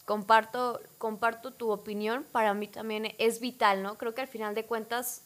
comparto, 0.04 0.80
comparto 0.98 1.52
tu 1.52 1.70
opinión, 1.70 2.26
para 2.30 2.54
mí 2.54 2.68
también 2.68 3.14
es 3.18 3.40
vital, 3.40 3.82
¿no? 3.82 3.96
Creo 3.98 4.14
que 4.14 4.22
al 4.22 4.28
final 4.28 4.54
de 4.54 4.64
cuentas 4.64 5.22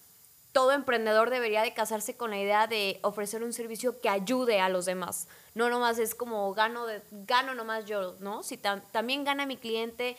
todo 0.53 0.73
emprendedor 0.73 1.31
debería 1.31 1.63
de 1.63 1.73
casarse 1.73 2.15
con 2.15 2.31
la 2.31 2.39
idea 2.39 2.67
de 2.67 3.01
ofrecer 3.03 3.43
un 3.43 3.53
servicio 3.53 4.01
que 4.01 4.09
ayude 4.09 4.61
a 4.61 4.69
los 4.69 4.85
demás. 4.85 5.27
No 5.55 5.71
nomás 5.71 5.99
es 5.99 6.15
como 6.15 6.53
gano, 6.55 6.87
de, 6.87 7.03
gano 7.11 7.55
nomás 7.55 7.87
yo, 7.87 8.17
¿no? 8.21 8.43
Si 8.43 8.59
también 8.59 9.25
gana 9.25 9.47
mi 9.47 9.57
cliente, 9.57 10.17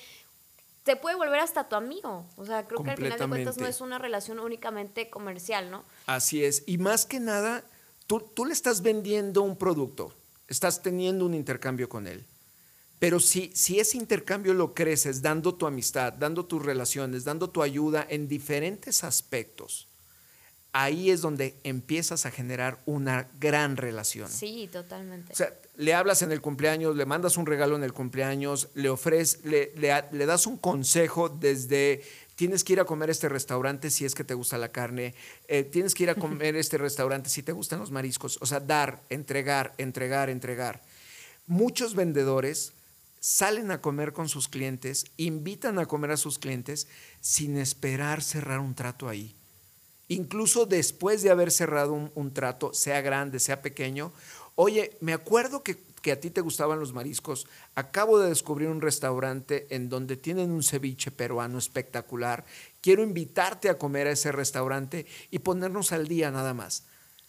se 0.86 0.96
puede 0.96 1.16
volver 1.16 1.40
hasta 1.40 1.70
tu 1.70 1.76
amigo. 1.76 2.26
O 2.36 2.46
sea, 2.46 2.68
creo 2.68 2.84
que 2.84 2.92
al 2.92 2.98
final 2.98 3.20
de 3.20 3.28
cuentas 3.28 3.58
no 3.58 3.68
es 3.68 3.80
una 3.80 4.00
relación 4.00 4.40
únicamente 4.40 5.10
comercial, 5.10 5.70
¿no? 5.70 5.84
Así 6.08 6.44
es. 6.44 6.64
Y 6.66 6.80
más 6.80 7.06
que 7.06 7.20
nada, 7.20 7.64
tú, 8.08 8.20
tú 8.20 8.46
le 8.46 8.54
estás 8.54 8.82
vendiendo 8.82 9.44
un 9.44 9.56
producto, 9.56 10.14
estás 10.48 10.82
teniendo 10.82 11.26
un 11.26 11.36
intercambio 11.36 11.88
con 11.88 12.08
él. 12.08 12.26
Pero 12.98 13.20
si, 13.20 13.52
si 13.54 13.80
ese 13.80 13.98
intercambio 13.98 14.54
lo 14.54 14.74
creces 14.74 15.22
dando 15.22 15.54
tu 15.56 15.68
amistad, 15.68 16.14
dando 16.14 16.46
tus 16.46 16.66
relaciones, 16.66 17.24
dando 17.24 17.50
tu 17.50 17.62
ayuda 17.62 18.06
en 18.10 18.28
diferentes 18.28 19.04
aspectos, 19.04 19.90
ahí 20.74 21.12
es 21.12 21.22
donde 21.22 21.56
empiezas 21.64 22.26
a 22.26 22.32
generar 22.32 22.80
una 22.86 23.28
gran 23.40 23.78
relación. 23.78 24.30
Sí, 24.30 24.68
totalmente. 24.72 25.32
O 25.32 25.36
sea, 25.36 25.54
le 25.78 25.94
hablas 25.94 26.24
en 26.24 26.32
el 26.32 26.42
cumpleaños, 26.42 26.96
le 26.96 27.06
mandas 27.06 27.38
un 27.38 27.46
regalo 27.46 27.76
en 27.76 27.84
el 27.84 27.94
cumpleaños, 27.94 28.70
le 28.74 28.90
ofreces, 28.90 29.46
le, 29.46 29.72
le, 29.76 30.26
das 30.26 30.48
un 30.48 30.58
consejo 30.58 31.30
desde 31.30 32.02
tienes 32.36 32.64
que 32.64 32.74
ir 32.74 32.80
a 32.80 32.86
comer 32.86 33.12
este 33.12 33.30
restaurante 33.30 33.92
si 33.92 34.06
es 34.06 34.16
que 34.16 34.24
te 34.24 34.34
gusta 34.34 34.58
la 34.58 34.70
carne, 34.70 35.14
eh, 35.48 35.64
tienes 35.64 35.94
que 35.94 36.04
ir 36.04 36.10
a 36.10 36.16
comer 36.20 36.56
este 36.56 36.80
restaurante 36.80 37.30
si 37.30 37.44
te 37.44 37.52
gustan 37.52 37.80
los 37.80 37.92
mariscos. 37.92 38.40
O 38.42 38.48
sea, 38.48 38.60
dar, 38.60 39.02
entregar, 39.10 39.76
entregar, 39.78 40.32
entregar. 40.32 40.82
Muchos 41.46 41.94
vendedores 41.94 42.74
salen 43.20 43.70
a 43.70 43.80
comer 43.80 44.12
con 44.12 44.28
sus 44.28 44.50
clientes, 44.50 45.06
invitan 45.18 45.78
a 45.78 45.86
comer 45.86 46.12
a 46.12 46.18
sus 46.18 46.40
clientes 46.40 46.88
sin 47.22 47.58
esperar 47.58 48.24
cerrar 48.24 48.60
un 48.60 48.74
trato 48.74 49.08
ahí 49.08 49.36
incluso 50.08 50.66
después 50.66 51.22
de 51.22 51.30
haber 51.30 51.52
cerrado 51.52 51.94
un, 51.94 52.34
trato, 52.34 52.74
sea 52.74 53.02
grande, 53.02 53.40
sea 53.40 53.62
pequeño, 53.62 54.12
oye, 54.56 54.98
me 55.02 55.14
acuerdo 55.14 55.64
que, 55.64 55.78
a 56.12 56.20
ti 56.20 56.30
te 56.30 56.42
gustaban 56.42 56.80
los 56.80 56.94
mariscos, 56.94 57.48
acabo 57.76 58.20
de 58.20 58.30
descubrir 58.30 58.68
un 58.68 58.82
restaurante 58.82 59.68
en 59.70 59.88
donde 59.90 60.18
tienen 60.18 60.52
un 60.52 60.64
ceviche 60.64 61.12
peruano 61.12 61.58
espectacular, 61.58 62.46
quiero 62.82 63.04
invitarte 63.04 63.70
a 63.70 63.78
comer 63.78 64.08
a 64.08 64.12
ese 64.12 64.32
restaurante 64.32 65.06
y 65.32 65.40
ponernos 65.40 65.94
al 65.94 66.08
día 66.08 66.30
nada 66.30 66.54
más. 66.54 66.84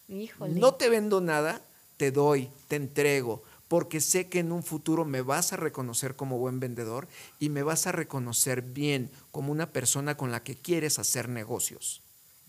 No 0.07 0.75
te 0.75 0.89
vendo 0.89 1.21
nada, 1.21 1.61
te 1.97 2.11
doy, 2.11 2.49
te 2.67 2.75
entrego, 2.75 3.41
porque 3.67 4.01
sé 4.01 4.27
que 4.27 4.39
en 4.39 4.51
un 4.51 4.61
futuro 4.61 5.05
me 5.05 5.21
vas 5.21 5.53
a 5.53 5.57
reconocer 5.57 6.15
como 6.15 6.37
buen 6.37 6.59
vendedor 6.59 7.07
y 7.39 7.49
me 7.49 7.63
vas 7.63 7.87
a 7.87 7.91
reconocer 7.91 8.61
bien 8.61 9.09
como 9.31 9.51
una 9.51 9.71
persona 9.71 10.15
con 10.17 10.31
la 10.31 10.43
que 10.43 10.55
quieres 10.55 10.99
hacer 10.99 11.29
negocios. 11.29 12.01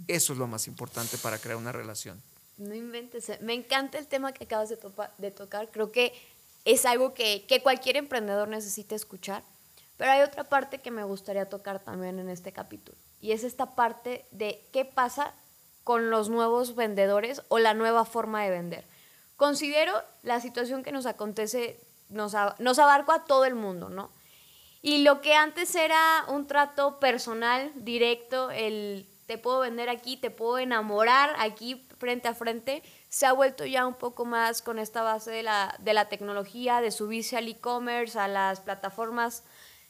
Eso 0.08 0.32
es 0.32 0.38
lo 0.38 0.46
más 0.46 0.66
importante 0.66 1.18
para 1.18 1.38
crear 1.38 1.56
una 1.56 1.72
relación. 1.72 2.22
No 2.58 2.74
inventes. 2.74 3.40
Me 3.40 3.54
encanta 3.54 3.98
el 3.98 4.06
tema 4.06 4.32
que 4.32 4.44
acabas 4.44 4.68
de, 4.68 4.78
de 5.18 5.30
tocar. 5.30 5.70
Creo 5.70 5.92
que 5.92 6.12
es 6.64 6.86
algo 6.86 7.14
que, 7.14 7.44
que, 7.46 7.62
cualquier 7.62 7.96
emprendedor 7.96 8.48
necesita 8.48 8.94
escuchar. 8.94 9.42
Pero 9.96 10.12
hay 10.12 10.22
otra 10.22 10.44
parte 10.44 10.78
que 10.78 10.90
me 10.90 11.04
gustaría 11.04 11.48
tocar 11.48 11.80
también 11.80 12.18
en 12.18 12.28
este 12.28 12.52
capítulo. 12.52 12.96
Y 13.20 13.32
es 13.32 13.44
esta 13.44 13.74
parte 13.74 14.24
de 14.30 14.62
qué 14.72 14.84
pasa 14.84 15.34
con 15.84 16.10
los 16.10 16.28
nuevos 16.28 16.74
vendedores 16.74 17.42
o 17.48 17.58
la 17.58 17.72
nueva 17.72 18.04
forma 18.04 18.42
de 18.42 18.50
vender. 18.50 18.84
Considero 19.36 19.92
la 20.22 20.40
situación 20.40 20.82
que 20.82 20.92
nos 20.92 21.06
acontece, 21.06 21.78
nos, 22.08 22.34
nos 22.58 22.78
abarca 22.78 23.14
a 23.14 23.24
todo 23.24 23.44
el 23.44 23.54
mundo, 23.54 23.88
¿no? 23.88 24.10
Y 24.82 24.98
lo 24.98 25.20
que 25.20 25.34
antes 25.34 25.74
era 25.74 26.24
un 26.28 26.46
trato 26.46 26.98
personal, 26.98 27.72
directo, 27.76 28.50
el 28.50 29.06
te 29.26 29.38
puedo 29.38 29.60
vender 29.60 29.88
aquí, 29.88 30.16
te 30.16 30.30
puedo 30.30 30.58
enamorar 30.58 31.34
aquí 31.38 31.86
frente 31.98 32.28
a 32.28 32.34
frente, 32.34 32.82
se 33.08 33.26
ha 33.26 33.32
vuelto 33.32 33.66
ya 33.66 33.86
un 33.86 33.94
poco 33.94 34.24
más 34.24 34.62
con 34.62 34.78
esta 34.78 35.02
base 35.02 35.30
de 35.30 35.42
la, 35.42 35.76
de 35.80 35.94
la 35.94 36.08
tecnología, 36.08 36.80
de 36.80 36.90
subirse 36.90 37.36
al 37.36 37.48
e-commerce, 37.48 38.18
a 38.18 38.28
las 38.28 38.60
plataformas. 38.60 39.42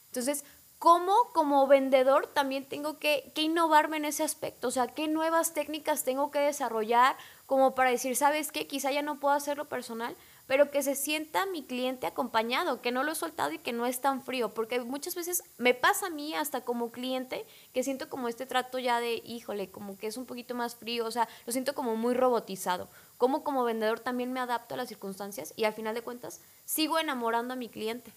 Entonces, 0.07 0.43
¿cómo 0.79 1.13
como 1.33 1.67
vendedor 1.67 2.27
también 2.27 2.65
tengo 2.65 2.97
que, 2.99 3.31
que, 3.35 3.41
innovarme 3.43 3.97
en 3.97 4.05
ese 4.05 4.23
aspecto? 4.23 4.69
O 4.69 4.71
sea, 4.71 4.87
¿qué 4.87 5.07
nuevas 5.07 5.53
técnicas 5.53 6.03
tengo 6.03 6.31
que 6.31 6.39
desarrollar 6.39 7.15
como 7.45 7.75
para 7.75 7.91
decir, 7.91 8.15
sabes 8.15 8.51
qué, 8.51 8.67
quizá 8.67 8.91
ya 8.91 9.01
no 9.01 9.19
puedo 9.19 9.33
hacerlo 9.33 9.69
personal, 9.69 10.15
pero 10.47 10.71
que 10.71 10.81
se 10.81 10.95
sienta 10.95 11.45
mi 11.45 11.63
cliente 11.63 12.07
acompañado, 12.07 12.81
que 12.81 12.91
no 12.91 13.03
lo 13.03 13.11
he 13.11 13.15
soltado 13.15 13.51
y 13.51 13.59
que 13.59 13.73
no 13.73 13.85
es 13.85 14.01
tan 14.01 14.23
frío, 14.23 14.53
porque 14.53 14.79
muchas 14.79 15.13
veces 15.13 15.43
me 15.57 15.73
pasa 15.73 16.07
a 16.07 16.09
mí 16.09 16.33
hasta 16.33 16.61
como 16.61 16.91
cliente 16.91 17.45
que 17.73 17.83
siento 17.83 18.09
como 18.09 18.29
este 18.29 18.45
trato 18.45 18.79
ya 18.79 18.99
de, 18.99 19.21
híjole, 19.25 19.69
como 19.69 19.97
que 19.97 20.07
es 20.07 20.17
un 20.17 20.25
poquito 20.25 20.55
más 20.55 20.75
frío, 20.75 21.05
o 21.05 21.11
sea, 21.11 21.27
lo 21.45 21.51
siento 21.51 21.75
como 21.75 21.95
muy 21.95 22.13
robotizado. 22.13 22.89
Como 23.17 23.43
como 23.43 23.63
vendedor 23.63 23.99
también 23.99 24.31
me 24.31 24.39
adapto 24.39 24.75
a 24.75 24.77
las 24.77 24.89
circunstancias 24.89 25.53
y 25.55 25.63
al 25.63 25.73
final 25.73 25.95
de 25.95 26.01
cuentas 26.01 26.39
sigo 26.65 26.99
enamorando 26.99 27.53
a 27.53 27.57
mi 27.57 27.67
cliente. 27.67 28.13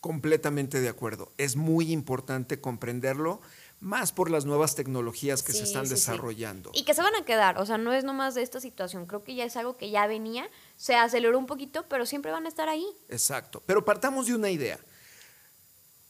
Completamente 0.00 0.80
de 0.80 0.90
acuerdo. 0.90 1.32
Es 1.38 1.56
muy 1.56 1.90
importante 1.90 2.60
comprenderlo 2.60 3.40
más 3.84 4.12
por 4.12 4.30
las 4.30 4.46
nuevas 4.46 4.74
tecnologías 4.74 5.42
que 5.42 5.52
se 5.52 5.62
están 5.62 5.86
desarrollando. 5.86 6.70
Y 6.74 6.84
que 6.84 6.94
se 6.94 7.02
van 7.02 7.14
a 7.14 7.24
quedar, 7.24 7.58
o 7.58 7.66
sea, 7.66 7.76
no 7.76 7.92
es 7.92 8.02
nomás 8.02 8.34
de 8.34 8.42
esta 8.42 8.58
situación, 8.58 9.06
creo 9.06 9.22
que 9.22 9.34
ya 9.34 9.44
es 9.44 9.56
algo 9.56 9.76
que 9.76 9.90
ya 9.90 10.06
venía, 10.06 10.48
se 10.76 10.94
aceleró 10.94 11.38
un 11.38 11.46
poquito, 11.46 11.84
pero 11.88 12.06
siempre 12.06 12.32
van 12.32 12.46
a 12.46 12.48
estar 12.48 12.68
ahí. 12.68 12.86
Exacto, 13.10 13.62
pero 13.66 13.84
partamos 13.84 14.26
de 14.26 14.34
una 14.34 14.50
idea. 14.50 14.80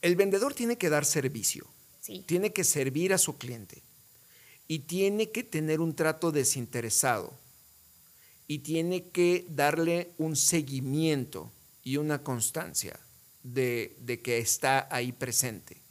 El 0.01 0.15
vendedor 0.15 0.53
tiene 0.53 0.77
que 0.77 0.89
dar 0.89 1.03
servicio, 1.03 1.67
tiene 2.25 2.53
que 2.53 2.63
servir 2.63 3.13
a 3.13 3.17
su 3.17 3.37
cliente 3.37 3.81
y 4.67 4.79
tiene 4.79 5.31
que 5.31 5.43
tener 5.43 5.81
un 5.81 5.95
trato 5.95 6.31
desinteresado 6.31 7.33
y 8.47 8.59
tiene 8.59 9.09
que 9.09 9.45
darle 9.49 10.11
un 10.17 10.35
seguimiento 10.37 11.51
y 11.83 11.97
una 11.97 12.23
constancia 12.23 12.97
de, 13.43 13.97
de 13.99 14.21
que 14.21 14.37
está 14.37 14.87
ahí 14.91 15.11
presente 15.11 15.84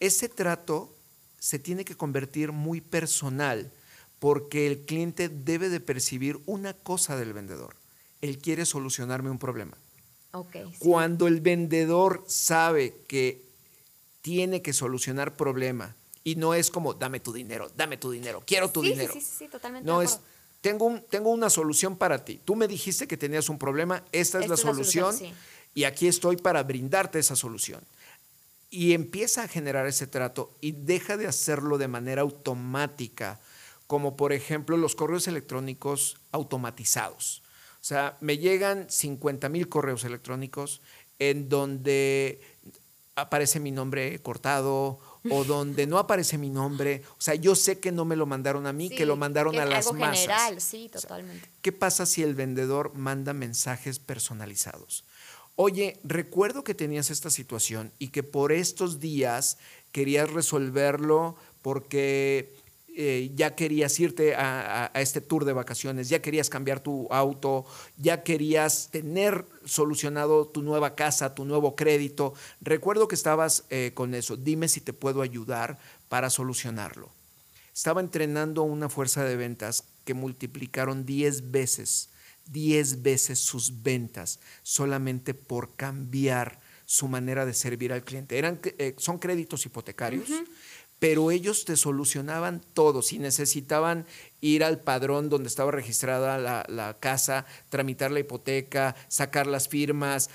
ese 0.00 0.28
trato 0.28 0.94
se 1.38 1.58
tiene 1.58 1.84
que 1.84 1.96
convertir 1.96 2.52
muy 2.52 2.80
personal 2.80 3.70
porque 4.18 4.66
el 4.66 4.80
cliente 4.80 5.28
debe 5.28 5.68
de 5.68 5.80
percibir 5.80 6.38
una 6.46 6.74
cosa 6.74 7.16
del 7.16 7.32
vendedor. 7.32 7.74
Él 8.20 8.38
quiere 8.38 8.66
solucionarme 8.66 9.30
un 9.30 9.38
problema. 9.38 9.76
Cuando 10.78 11.26
el 11.26 11.40
vendedor 11.40 12.24
sabe 12.28 12.94
que 13.08 13.42
tiene 14.22 14.62
que 14.62 14.72
solucionar 14.72 15.36
problema 15.36 15.96
y 16.22 16.36
no 16.36 16.54
es 16.54 16.70
como 16.70 16.94
dame 16.94 17.20
tu 17.20 17.32
dinero, 17.32 17.70
dame 17.76 17.96
tu 17.96 18.10
dinero, 18.10 18.42
quiero 18.46 18.70
tu 18.70 18.82
dinero. 18.82 19.12
Sí, 19.14 19.20
sí, 19.20 19.32
sí, 19.38 19.48
totalmente. 19.48 19.86
No 19.86 20.02
es 20.02 20.20
tengo, 20.60 20.84
un, 20.84 21.02
tengo 21.08 21.30
una 21.30 21.50
solución 21.50 21.96
para 21.96 22.24
ti. 22.24 22.40
Tú 22.44 22.54
me 22.54 22.68
dijiste 22.68 23.08
que 23.08 23.16
tenías 23.16 23.48
un 23.48 23.58
problema, 23.58 24.04
esta 24.12 24.40
es 24.40 24.48
la 24.48 24.56
solución, 24.56 25.16
y 25.74 25.84
aquí 25.84 26.06
estoy 26.06 26.36
para 26.36 26.62
brindarte 26.62 27.18
esa 27.18 27.34
solución. 27.34 27.80
Y 28.70 28.92
empieza 28.92 29.42
a 29.42 29.48
generar 29.48 29.86
ese 29.86 30.06
trato 30.06 30.54
y 30.60 30.72
deja 30.72 31.16
de 31.16 31.26
hacerlo 31.26 31.76
de 31.76 31.88
manera 31.88 32.22
automática, 32.22 33.40
como 33.86 34.16
por 34.16 34.32
ejemplo 34.32 34.76
los 34.76 34.94
correos 34.94 35.26
electrónicos 35.26 36.16
automatizados. 36.30 37.42
O 37.80 37.84
sea, 37.84 38.16
me 38.20 38.38
llegan 38.38 38.88
50 38.88 39.48
mil 39.48 39.68
correos 39.68 40.04
electrónicos 40.04 40.80
en 41.18 41.48
donde 41.48 42.40
aparece 43.16 43.60
mi 43.60 43.70
nombre 43.70 44.18
cortado 44.20 44.98
o 45.30 45.44
donde 45.44 45.86
no 45.86 45.98
aparece 45.98 46.38
mi 46.38 46.50
nombre. 46.50 47.02
O 47.18 47.20
sea, 47.20 47.34
yo 47.34 47.54
sé 47.54 47.78
que 47.78 47.92
no 47.92 48.04
me 48.04 48.16
lo 48.16 48.26
mandaron 48.26 48.66
a 48.66 48.72
mí, 48.72 48.90
que 48.90 49.06
lo 49.06 49.16
mandaron 49.16 49.58
a 49.58 49.64
las 49.64 49.86
algo 49.86 49.98
general, 49.98 50.60
sí, 50.60 50.88
totalmente. 50.88 51.48
¿Qué 51.62 51.72
pasa 51.72 52.06
si 52.06 52.22
el 52.22 52.34
vendedor 52.34 52.94
manda 52.94 53.32
mensajes 53.32 53.98
personalizados? 53.98 55.04
Oye, 55.62 55.98
recuerdo 56.04 56.64
que 56.64 56.74
tenías 56.74 57.10
esta 57.10 57.28
situación 57.28 57.92
y 57.98 58.08
que 58.08 58.22
por 58.22 58.50
estos 58.50 58.98
días 58.98 59.58
querías 59.92 60.30
resolverlo 60.32 61.36
porque 61.60 62.54
eh, 62.96 63.30
ya 63.34 63.54
querías 63.56 64.00
irte 64.00 64.34
a, 64.36 64.90
este 64.94 65.20
tour 65.20 65.44
de 65.44 65.52
vacaciones, 65.52 66.08
ya 66.08 66.22
querías 66.22 66.48
cambiar 66.48 66.80
tu 66.80 67.08
auto, 67.10 67.66
ya 67.98 68.22
querías 68.22 68.88
tener 68.90 69.44
solucionado 69.66 70.46
tu 70.46 70.62
nueva 70.62 70.94
casa, 70.94 71.34
tu 71.34 71.44
nuevo 71.44 71.76
crédito. 71.76 72.32
Recuerdo 72.62 73.06
que 73.06 73.14
estabas 73.14 73.64
eh, 73.68 73.90
con 73.92 74.14
eso. 74.14 74.38
Dime 74.38 74.66
si 74.66 74.80
te 74.80 74.94
puedo 74.94 75.20
ayudar 75.20 75.78
para 76.08 76.30
solucionarlo. 76.30 77.10
Estaba 77.74 78.00
entrenando 78.00 78.62
una 78.62 78.88
fuerza 78.88 79.24
de 79.24 79.36
ventas 79.36 79.84
que 80.06 80.14
multiplicaron 80.14 81.04
10 81.04 81.50
veces, 81.50 82.08
10 82.46 83.02
veces 83.02 83.38
sus 83.38 83.82
ventas 83.82 84.40
solamente 84.62 85.34
por 85.34 85.74
cambiar 85.74 86.60
su 86.86 87.06
manera 87.06 87.46
de 87.46 87.54
servir 87.54 87.92
al 87.92 88.04
cliente. 88.04 88.38
Eran, 88.38 88.60
eh, 88.64 88.94
son 88.98 89.18
créditos 89.18 89.64
hipotecarios 89.66 90.28
pero 91.00 91.30
ellos 91.30 91.64
te 91.64 91.76
solucionaban 91.76 92.60
todo. 92.74 93.02
Si 93.02 93.18
necesitaban 93.18 94.06
ir 94.40 94.62
al 94.62 94.80
padrón 94.80 95.28
donde 95.28 95.48
estaba 95.48 95.72
registrada 95.72 96.38
la, 96.68 96.96
casa, 97.00 97.46
tramitar 97.70 98.12
la 98.12 98.20
hipoteca, 98.20 98.94
sacar 99.08 99.46
las 99.46 99.66
firmas, 99.66 100.30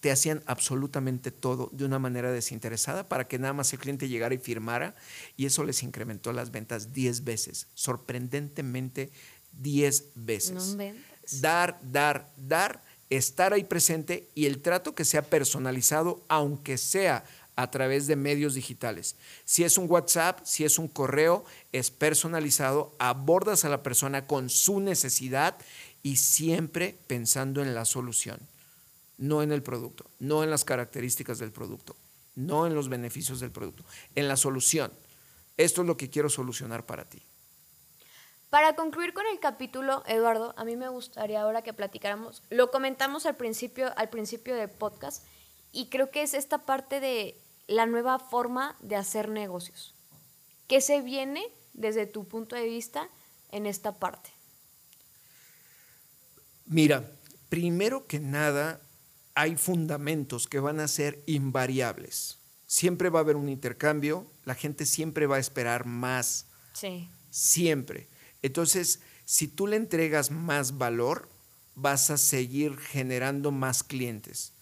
te 0.00 0.10
hacían 0.10 0.42
absolutamente 0.46 1.30
todo 1.30 1.68
de 1.72 1.84
una 1.84 1.98
manera 1.98 2.32
desinteresada 2.32 3.08
para 3.08 3.28
que 3.28 3.38
nada 3.38 3.52
más 3.52 3.72
el 3.72 3.78
cliente 3.78 4.08
llegara 4.08 4.34
y 4.34 4.38
firmara 4.38 4.96
y 5.36 5.46
eso 5.46 5.64
les 5.64 5.82
incrementó 5.82 6.32
las 6.32 6.50
ventas 6.50 6.92
10 6.92 7.24
veces, 7.24 7.68
sorprendentemente 7.74 9.10
10 9.52 10.04
veces. 10.14 10.76
Dar, 11.40 11.78
dar, 11.82 12.30
dar, 12.36 12.82
estar 13.10 13.52
ahí 13.52 13.64
presente 13.64 14.28
y 14.34 14.46
el 14.46 14.60
trato 14.60 14.94
que 14.94 15.04
sea 15.04 15.22
personalizado, 15.22 16.22
aunque 16.28 16.78
sea 16.78 17.24
a 17.56 17.70
través 17.70 18.06
de 18.06 18.16
medios 18.16 18.54
digitales. 18.54 19.16
Si 19.44 19.64
es 19.64 19.78
un 19.78 19.90
WhatsApp, 19.90 20.40
si 20.44 20.64
es 20.64 20.78
un 20.78 20.88
correo, 20.88 21.44
es 21.72 21.90
personalizado, 21.90 22.94
abordas 22.98 23.64
a 23.64 23.68
la 23.68 23.82
persona 23.82 24.26
con 24.26 24.50
su 24.50 24.80
necesidad 24.80 25.56
y 26.02 26.16
siempre 26.16 26.96
pensando 27.06 27.62
en 27.62 27.74
la 27.74 27.84
solución, 27.84 28.38
no 29.18 29.42
en 29.42 29.52
el 29.52 29.62
producto, 29.62 30.04
no 30.18 30.42
en 30.42 30.50
las 30.50 30.64
características 30.64 31.38
del 31.38 31.52
producto, 31.52 31.94
no 32.34 32.66
en 32.66 32.74
los 32.74 32.88
beneficios 32.88 33.40
del 33.40 33.50
producto, 33.50 33.84
en 34.14 34.26
la 34.26 34.36
solución. 34.36 34.92
Esto 35.56 35.82
es 35.82 35.86
lo 35.86 35.96
que 35.96 36.10
quiero 36.10 36.28
solucionar 36.28 36.84
para 36.84 37.04
ti. 37.04 37.22
Para 38.54 38.76
concluir 38.76 39.12
con 39.14 39.26
el 39.26 39.40
capítulo, 39.40 40.04
Eduardo, 40.06 40.54
a 40.56 40.64
mí 40.64 40.76
me 40.76 40.88
gustaría 40.88 41.42
ahora 41.42 41.62
que 41.62 41.72
platicáramos, 41.72 42.40
lo 42.50 42.70
comentamos 42.70 43.26
al 43.26 43.34
principio, 43.34 43.92
al 43.98 44.10
principio 44.10 44.54
del 44.54 44.70
podcast, 44.70 45.24
y 45.72 45.88
creo 45.88 46.12
que 46.12 46.22
es 46.22 46.34
esta 46.34 46.58
parte 46.58 47.00
de 47.00 47.36
la 47.66 47.86
nueva 47.86 48.20
forma 48.20 48.76
de 48.78 48.94
hacer 48.94 49.28
negocios. 49.28 49.92
¿Qué 50.68 50.80
se 50.80 51.02
viene 51.02 51.44
desde 51.72 52.06
tu 52.06 52.28
punto 52.28 52.54
de 52.54 52.68
vista 52.68 53.08
en 53.50 53.66
esta 53.66 53.90
parte? 53.90 54.30
Mira, 56.64 57.10
primero 57.48 58.06
que 58.06 58.20
nada, 58.20 58.80
hay 59.34 59.56
fundamentos 59.56 60.46
que 60.46 60.60
van 60.60 60.78
a 60.78 60.86
ser 60.86 61.24
invariables. 61.26 62.38
Siempre 62.68 63.10
va 63.10 63.18
a 63.18 63.22
haber 63.22 63.34
un 63.34 63.48
intercambio, 63.48 64.24
la 64.44 64.54
gente 64.54 64.86
siempre 64.86 65.26
va 65.26 65.38
a 65.38 65.40
esperar 65.40 65.86
más. 65.86 66.46
Sí. 66.72 67.10
Siempre. 67.30 68.13
Entonces, 68.44 69.00
si 69.24 69.48
tú 69.48 69.66
le 69.66 69.74
entregas 69.74 70.30
más 70.30 70.78
valor, 70.78 71.28
vas 71.74 72.10
a 72.10 72.16
seguir 72.16 72.76
generando 72.76 73.50
más 73.50 73.82
clientes. 73.82 74.52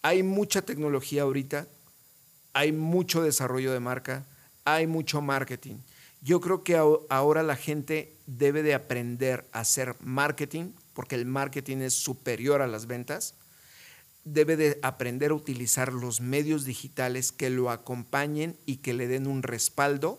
Hay 0.00 0.22
mucha 0.22 0.62
tecnología 0.62 1.22
ahorita 1.22 1.68
hay 2.54 2.72
mucho 2.72 3.22
desarrollo 3.22 3.72
de 3.72 3.80
marca, 3.80 4.24
hay 4.64 4.86
mucho 4.86 5.20
marketing. 5.20 5.74
Yo 6.22 6.40
creo 6.40 6.62
que 6.62 6.76
ahora 6.76 7.42
la 7.42 7.56
gente 7.56 8.16
debe 8.26 8.62
de 8.62 8.72
aprender 8.72 9.44
a 9.52 9.60
hacer 9.60 9.96
marketing, 10.00 10.70
porque 10.94 11.16
el 11.16 11.26
marketing 11.26 11.78
es 11.78 11.92
superior 11.92 12.62
a 12.62 12.66
las 12.66 12.86
ventas. 12.86 13.34
Debe 14.24 14.56
de 14.56 14.78
aprender 14.82 15.32
a 15.32 15.34
utilizar 15.34 15.92
los 15.92 16.22
medios 16.22 16.64
digitales 16.64 17.32
que 17.32 17.50
lo 17.50 17.70
acompañen 17.70 18.56
y 18.64 18.76
que 18.76 18.94
le 18.94 19.08
den 19.08 19.26
un 19.26 19.42
respaldo, 19.42 20.18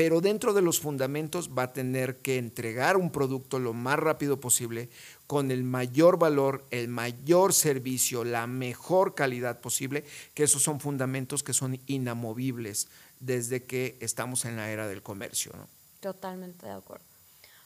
pero 0.00 0.22
dentro 0.22 0.54
de 0.54 0.62
los 0.62 0.80
fundamentos 0.80 1.50
va 1.50 1.64
a 1.64 1.72
tener 1.74 2.22
que 2.22 2.38
entregar 2.38 2.96
un 2.96 3.12
producto 3.12 3.58
lo 3.58 3.74
más 3.74 3.98
rápido 3.98 4.40
posible, 4.40 4.88
con 5.26 5.50
el 5.50 5.62
mayor 5.62 6.18
valor, 6.18 6.64
el 6.70 6.88
mayor 6.88 7.52
servicio, 7.52 8.24
la 8.24 8.46
mejor 8.46 9.14
calidad 9.14 9.60
posible, 9.60 10.06
que 10.32 10.44
esos 10.44 10.62
son 10.62 10.80
fundamentos 10.80 11.42
que 11.42 11.52
son 11.52 11.78
inamovibles 11.84 12.88
desde 13.18 13.64
que 13.64 13.98
estamos 14.00 14.46
en 14.46 14.56
la 14.56 14.70
era 14.70 14.88
del 14.88 15.02
comercio. 15.02 15.52
Totalmente 16.00 16.64
de 16.64 16.72
acuerdo. 16.72 17.04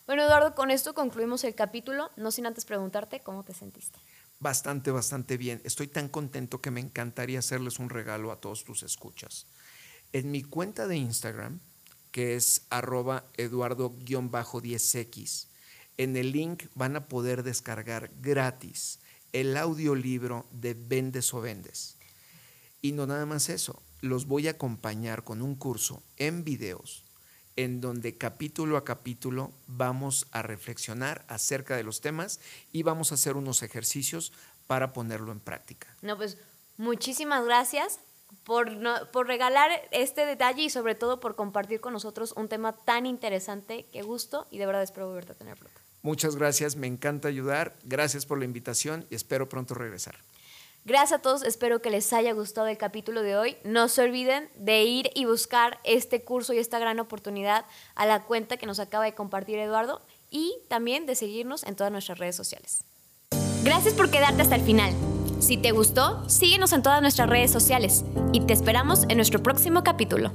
Bueno, 0.04 0.24
Eduardo, 0.24 0.56
con 0.56 0.72
esto 0.72 0.92
concluimos 0.92 1.44
el 1.44 1.54
capítulo, 1.54 2.10
no 2.16 2.32
sin 2.32 2.46
antes 2.46 2.64
preguntarte 2.64 3.20
cómo 3.20 3.44
te 3.44 3.54
sentiste. 3.54 4.00
Bastante, 4.40 4.90
bastante 4.90 5.36
bien. 5.36 5.60
Estoy 5.62 5.86
tan 5.86 6.08
contento 6.08 6.60
que 6.60 6.72
me 6.72 6.80
encantaría 6.80 7.38
hacerles 7.38 7.78
un 7.78 7.90
regalo 7.90 8.32
a 8.32 8.40
todos 8.40 8.64
tus 8.64 8.82
escuchas. 8.82 9.46
En 10.12 10.32
mi 10.32 10.42
cuenta 10.42 10.88
de 10.88 10.96
Instagram, 10.96 11.60
que 12.14 12.36
es 12.36 12.62
arroba 12.70 13.26
eduardo-10x, 13.36 15.48
en 15.96 16.16
el 16.16 16.30
link 16.30 16.66
van 16.76 16.94
a 16.94 17.08
poder 17.08 17.42
descargar 17.42 18.12
gratis 18.20 19.00
el 19.32 19.56
audiolibro 19.56 20.46
de 20.52 20.74
Vendes 20.74 21.34
o 21.34 21.40
Vendes. 21.40 21.96
Y 22.80 22.92
no 22.92 23.08
nada 23.08 23.26
más 23.26 23.48
eso, 23.48 23.82
los 24.00 24.28
voy 24.28 24.46
a 24.46 24.52
acompañar 24.52 25.24
con 25.24 25.42
un 25.42 25.56
curso 25.56 26.04
en 26.16 26.44
videos 26.44 27.02
en 27.56 27.80
donde 27.80 28.16
capítulo 28.16 28.76
a 28.76 28.84
capítulo 28.84 29.50
vamos 29.66 30.28
a 30.30 30.42
reflexionar 30.42 31.24
acerca 31.26 31.76
de 31.76 31.82
los 31.82 32.00
temas 32.00 32.38
y 32.70 32.84
vamos 32.84 33.10
a 33.10 33.16
hacer 33.16 33.36
unos 33.36 33.64
ejercicios 33.64 34.32
para 34.68 34.92
ponerlo 34.92 35.32
en 35.32 35.40
práctica. 35.40 35.88
No, 36.00 36.16
pues 36.16 36.38
muchísimas 36.76 37.44
gracias 37.44 37.98
por, 38.44 38.70
por 39.10 39.26
regalar 39.26 39.70
este 39.90 40.26
detalle 40.26 40.62
y 40.62 40.70
sobre 40.70 40.94
todo 40.94 41.20
por 41.20 41.36
compartir 41.36 41.80
con 41.80 41.92
nosotros 41.92 42.32
un 42.36 42.48
tema 42.48 42.72
tan 42.72 43.06
interesante. 43.06 43.86
Qué 43.92 44.02
gusto 44.02 44.46
y 44.50 44.58
de 44.58 44.66
verdad 44.66 44.82
espero 44.82 45.06
volverte 45.06 45.32
a 45.32 45.34
tener 45.34 45.56
pronto. 45.56 45.80
Muchas 46.02 46.36
gracias, 46.36 46.76
me 46.76 46.86
encanta 46.86 47.28
ayudar. 47.28 47.74
Gracias 47.84 48.26
por 48.26 48.38
la 48.38 48.44
invitación 48.44 49.06
y 49.10 49.14
espero 49.14 49.48
pronto 49.48 49.74
regresar. 49.74 50.16
Gracias 50.84 51.18
a 51.18 51.22
todos, 51.22 51.42
espero 51.44 51.80
que 51.80 51.88
les 51.88 52.12
haya 52.12 52.34
gustado 52.34 52.66
el 52.66 52.76
capítulo 52.76 53.22
de 53.22 53.36
hoy. 53.36 53.56
No 53.64 53.88
se 53.88 54.02
olviden 54.02 54.50
de 54.56 54.82
ir 54.82 55.10
y 55.14 55.24
buscar 55.24 55.78
este 55.82 56.22
curso 56.22 56.52
y 56.52 56.58
esta 56.58 56.78
gran 56.78 57.00
oportunidad 57.00 57.64
a 57.94 58.04
la 58.04 58.24
cuenta 58.24 58.58
que 58.58 58.66
nos 58.66 58.80
acaba 58.80 59.04
de 59.04 59.14
compartir 59.14 59.58
Eduardo 59.58 60.02
y 60.30 60.54
también 60.68 61.06
de 61.06 61.14
seguirnos 61.14 61.62
en 61.62 61.74
todas 61.74 61.90
nuestras 61.90 62.18
redes 62.18 62.36
sociales. 62.36 62.84
Gracias 63.62 63.94
por 63.94 64.10
quedarte 64.10 64.42
hasta 64.42 64.56
el 64.56 64.62
final. 64.62 64.92
Si 65.44 65.58
te 65.58 65.72
gustó, 65.72 66.26
síguenos 66.26 66.72
en 66.72 66.80
todas 66.80 67.02
nuestras 67.02 67.28
redes 67.28 67.50
sociales 67.50 68.06
y 68.32 68.40
te 68.40 68.54
esperamos 68.54 69.02
en 69.10 69.16
nuestro 69.16 69.42
próximo 69.42 69.84
capítulo. 69.84 70.32